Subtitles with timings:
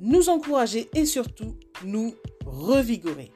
[0.00, 3.32] nous encourager et surtout nous revigorer.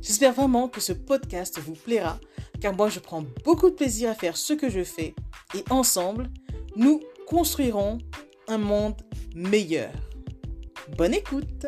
[0.00, 2.18] J'espère vraiment que ce podcast vous plaira
[2.60, 5.14] car moi je prends beaucoup de plaisir à faire ce que je fais
[5.54, 6.30] et ensemble,
[6.76, 7.98] nous construirons
[8.48, 9.00] un monde
[9.34, 9.92] meilleur.
[10.96, 11.66] Bonne écoute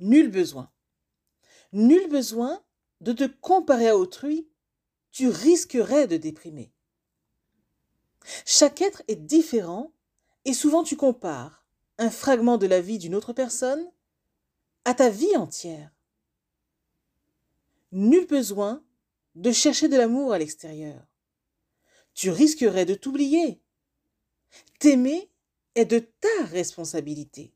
[0.00, 0.70] Nul besoin.
[1.72, 2.62] Nul besoin
[3.00, 4.48] de te comparer à autrui,
[5.10, 6.72] tu risquerais de déprimer.
[8.50, 9.92] Chaque être est différent
[10.46, 11.66] et souvent tu compares
[11.98, 13.92] un fragment de la vie d'une autre personne
[14.86, 15.92] à ta vie entière.
[17.92, 18.82] Nul besoin
[19.34, 21.06] de chercher de l'amour à l'extérieur.
[22.14, 23.60] Tu risquerais de t'oublier.
[24.78, 25.30] T'aimer
[25.74, 27.52] est de ta responsabilité.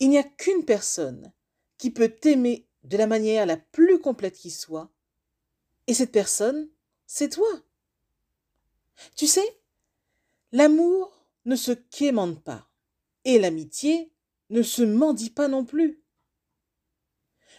[0.00, 1.32] Il n'y a qu'une personne
[1.78, 4.90] qui peut t'aimer de la manière la plus complète qui soit,
[5.86, 6.68] et cette personne,
[7.06, 7.62] c'est toi.
[9.16, 9.60] Tu sais,
[10.52, 12.70] l'amour ne se quémande pas,
[13.24, 14.12] et l'amitié
[14.50, 16.02] ne se mendie pas non plus.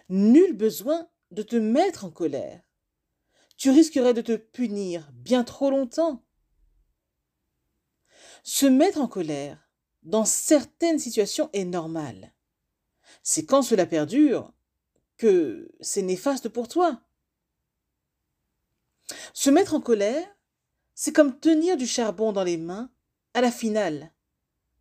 [0.09, 2.61] Nul besoin de te mettre en colère.
[3.57, 6.25] Tu risquerais de te punir bien trop longtemps.
[8.43, 9.69] Se mettre en colère
[10.03, 12.33] dans certaines situations est normal.
[13.23, 14.53] C'est quand cela perdure
[15.17, 17.01] que c'est néfaste pour toi.
[19.33, 20.27] Se mettre en colère,
[20.95, 22.91] c'est comme tenir du charbon dans les mains
[23.33, 24.11] à la finale.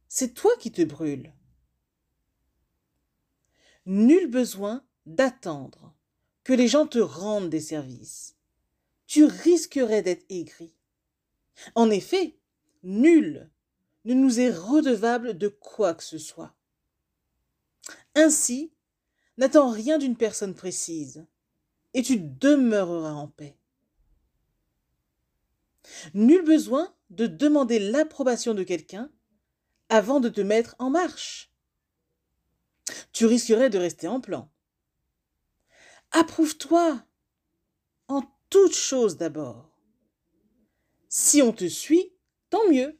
[0.08, 1.32] C'est toi qui te brûles.
[3.86, 5.94] Nul besoin d'attendre
[6.44, 8.36] que les gens te rendent des services.
[9.06, 10.74] Tu risquerais d'être aigri.
[11.74, 12.36] En effet,
[12.82, 13.50] nul
[14.04, 16.54] ne nous est redevable de quoi que ce soit.
[18.14, 18.72] Ainsi,
[19.36, 21.26] n'attends rien d'une personne précise,
[21.94, 23.59] et tu demeureras en paix.
[26.14, 29.10] Nul besoin de demander l'approbation de quelqu'un
[29.88, 31.52] avant de te mettre en marche.
[33.12, 34.50] Tu risquerais de rester en plan.
[36.12, 37.04] Approuve-toi
[38.08, 39.70] en toute chose d'abord.
[41.08, 42.12] Si on te suit,
[42.50, 42.98] tant mieux.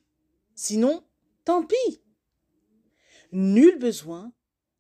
[0.55, 1.05] Sinon,
[1.45, 2.03] tant pis.
[3.33, 4.33] Nul besoin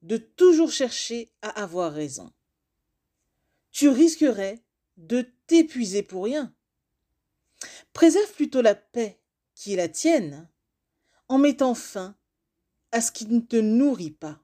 [0.02, 2.32] de toujours chercher à avoir raison.
[3.70, 4.64] Tu risquerais
[4.96, 6.54] de t'épuiser pour rien.
[7.92, 9.20] Préserve plutôt la paix
[9.54, 10.48] qui est la tienne
[11.28, 12.16] en mettant fin
[12.92, 14.42] à ce qui ne te nourrit pas.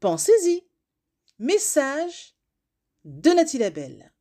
[0.00, 0.64] Pensez-y.
[1.38, 2.34] Message
[3.04, 4.12] de Nathalie Labelle.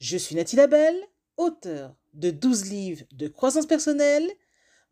[0.00, 1.02] Je suis Nathalie Labelle,
[1.36, 4.30] auteur de 12 livres de croissance personnelle,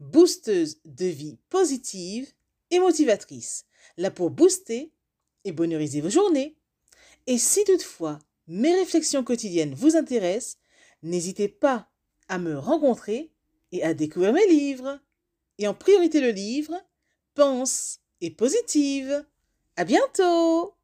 [0.01, 2.33] boosteuse de vie positive
[2.71, 3.67] et motivatrice,
[3.97, 4.93] là pour booster
[5.45, 6.57] et bonheuriser vos journées.
[7.27, 8.19] Et si toutefois
[8.49, 10.59] mes réflexions quotidiennes vous intéressent,
[11.03, 11.89] n'hésitez pas
[12.29, 13.33] à me rencontrer
[13.73, 15.01] et à découvrir mes livres.
[15.59, 16.75] Et en priorité le livre
[17.35, 19.25] Pense et positive.
[19.77, 20.75] À bientôt!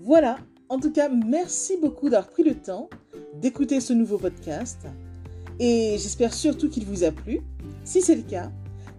[0.00, 2.90] Voilà, en tout cas, merci beaucoup d'avoir pris le temps
[3.34, 4.86] d'écouter ce nouveau podcast
[5.58, 7.40] et j'espère surtout qu'il vous a plu.
[7.84, 8.52] Si c'est le cas,